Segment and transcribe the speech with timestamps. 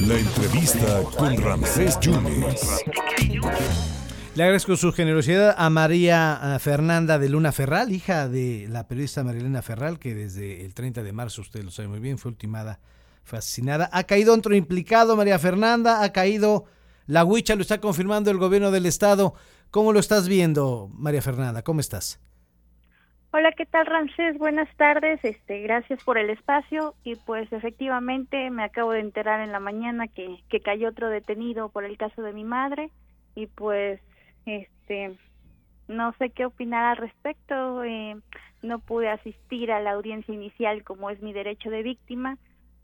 [0.00, 2.84] La entrevista con Ramsés Yunes.
[4.34, 9.60] Le agradezco su generosidad a María Fernanda de Luna Ferral, hija de la periodista Marilena
[9.60, 12.80] Ferral, que desde el 30 de marzo, usted lo sabe muy bien, fue ultimada,
[13.24, 13.90] fue asesinada.
[13.92, 16.64] Ha caído otro implicado, María Fernanda, ha caído
[17.06, 19.34] la huicha, lo está confirmando el gobierno del estado.
[19.70, 21.62] ¿Cómo lo estás viendo, María Fernanda?
[21.62, 22.20] ¿Cómo estás?
[23.32, 24.38] Hola, ¿qué tal, Ramsés?
[24.38, 25.20] Buenas tardes.
[25.22, 30.08] Este, gracias por el espacio y pues efectivamente me acabo de enterar en la mañana
[30.08, 32.90] que, que cayó otro detenido por el caso de mi madre
[33.36, 34.00] y pues
[34.46, 35.16] este
[35.86, 37.84] no sé qué opinar al respecto.
[37.84, 38.16] Eh,
[38.62, 42.36] no pude asistir a la audiencia inicial como es mi derecho de víctima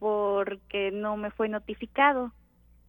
[0.00, 2.32] porque no me fue notificado.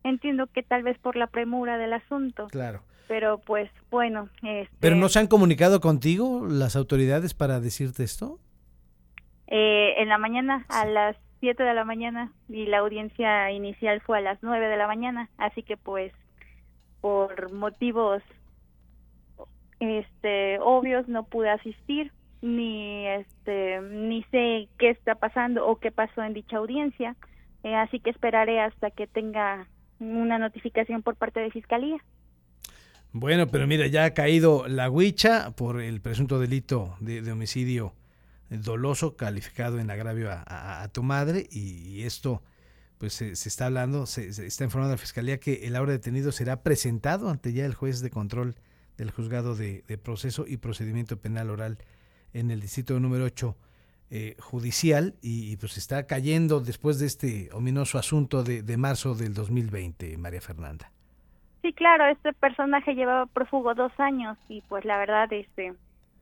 [0.03, 2.47] Entiendo que tal vez por la premura del asunto.
[2.47, 4.29] Claro pero pues bueno.
[4.41, 8.39] Este, ¿Pero no se han comunicado contigo las autoridades para decirte esto?
[9.47, 14.17] Eh, en la mañana, a las 7 de la mañana, y la audiencia inicial fue
[14.17, 16.11] a las 9 de la mañana, así que pues
[17.01, 18.23] por motivos
[19.79, 26.23] este obvios no pude asistir ni este ni sé qué está pasando o qué pasó
[26.23, 27.17] en dicha audiencia
[27.63, 29.67] eh, así que esperaré hasta que tenga
[30.03, 31.97] una notificación por parte de fiscalía.
[33.15, 37.93] Bueno, pero mira, ya ha caído la huicha por el presunto delito de, homicidio
[38.49, 42.41] doloso calificado en agravio a, tu madre y, esto
[42.97, 46.63] pues se, está hablando, se, está informando a la fiscalía que el ahora detenido será
[46.63, 48.55] presentado ante ya el juez de control
[48.97, 51.77] del juzgado de, proceso y procedimiento penal oral
[52.33, 53.55] en el distrito número 8
[54.15, 59.33] eh, judicial y, pues está cayendo después de este ominoso asunto de, de marzo del
[59.33, 60.91] 2020, María Fernanda.
[61.63, 65.73] Sí, claro, este personaje llevaba prófugo dos años y pues la verdad, este,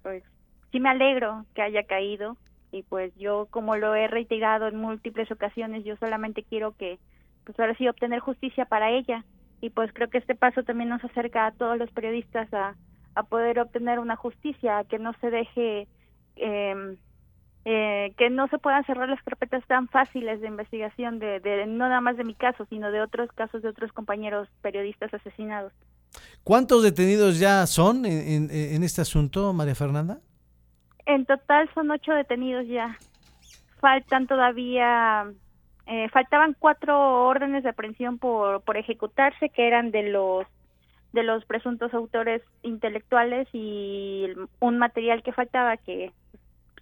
[0.03, 0.23] pues
[0.71, 2.37] sí me alegro que haya caído
[2.71, 6.97] y pues yo como lo he reiterado en múltiples ocasiones, yo solamente quiero que
[7.43, 9.25] pues ahora sí obtener justicia para ella
[9.59, 12.77] y pues creo que este paso también nos acerca a todos los periodistas a,
[13.15, 15.89] a poder obtener una justicia, a que no se deje
[16.37, 16.95] eh,
[17.63, 22.01] eh, que no se puedan cerrar las carpetas tan fáciles de investigación de, no nada
[22.01, 25.71] más de mi caso, sino de otros casos de otros compañeros periodistas asesinados.
[26.43, 30.19] ¿Cuántos detenidos ya son en, en, este asunto, María Fernanda?
[31.05, 32.97] En total son ocho detenidos ya.
[33.79, 35.31] Faltan todavía,
[35.85, 40.47] eh, faltaban cuatro órdenes de aprehensión por, por ejecutarse, que eran de los
[41.13, 44.27] de los presuntos autores intelectuales y
[44.61, 46.13] un material que faltaba que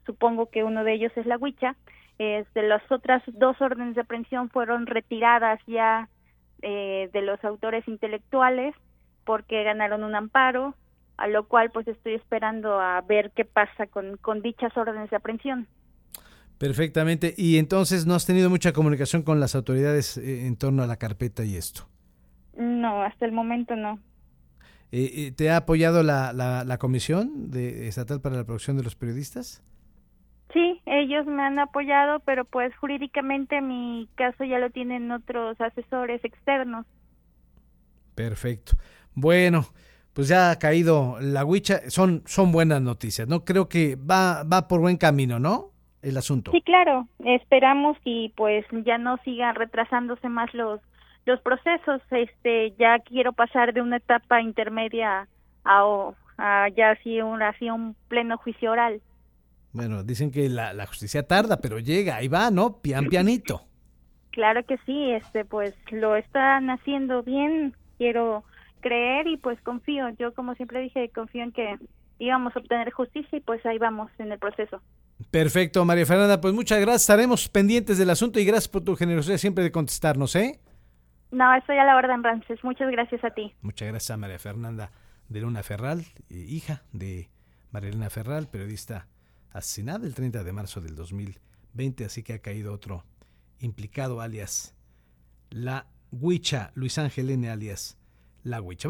[0.09, 1.75] supongo que uno de ellos es la Huicha.
[2.17, 6.09] Este, las otras dos órdenes de aprehensión fueron retiradas ya
[6.63, 8.73] eh, de los autores intelectuales
[9.23, 10.73] porque ganaron un amparo,
[11.17, 15.17] a lo cual pues estoy esperando a ver qué pasa con, con dichas órdenes de
[15.17, 15.67] aprehensión.
[16.57, 17.35] Perfectamente.
[17.37, 20.97] Y entonces no has tenido mucha comunicación con las autoridades eh, en torno a la
[20.97, 21.87] carpeta y esto.
[22.57, 23.99] No, hasta el momento no.
[24.91, 28.95] Eh, ¿Te ha apoyado la, la, la Comisión de, Estatal para la Producción de los
[28.95, 29.63] Periodistas?
[30.99, 36.85] Ellos me han apoyado, pero pues jurídicamente mi caso ya lo tienen otros asesores externos.
[38.15, 38.73] Perfecto.
[39.15, 39.63] Bueno,
[40.13, 43.45] pues ya ha caído la huicha, son, son buenas noticias, ¿no?
[43.45, 45.71] Creo que va, va por buen camino, ¿no?
[46.01, 46.51] El asunto.
[46.51, 50.81] Sí, claro, esperamos y pues ya no sigan retrasándose más los,
[51.25, 52.01] los procesos.
[52.11, 55.29] Este, ya quiero pasar de una etapa intermedia
[55.63, 59.01] a, a ya así un, así un pleno juicio oral.
[59.71, 62.81] Bueno, dicen que la, justicia tarda, pero llega, ahí va, ¿no?
[62.81, 63.61] Pian pianito.
[64.31, 68.43] Claro que sí, este, pues lo están haciendo bien, quiero
[68.79, 71.77] creer y pues confío, yo como siempre dije, confío en que
[72.19, 74.81] íbamos a obtener justicia y pues ahí vamos en el proceso.
[75.31, 79.37] Perfecto, María Fernanda, pues muchas gracias, estaremos pendientes del asunto y gracias por tu generosidad
[79.37, 80.59] siempre de contestarnos, ¿eh?
[81.31, 83.53] No, estoy a la orden, Rances, muchas gracias a ti.
[83.61, 84.91] Muchas gracias a María Fernanda
[85.27, 87.29] de Luna Ferral, eh, hija de
[87.71, 89.07] María Ferral, periodista
[89.51, 93.05] asesinada el 30 de marzo del 2020, así que ha caído otro
[93.59, 94.73] implicado alias
[95.49, 97.97] la Huicha, Luis Ángel N alias
[98.43, 98.87] la Huicha.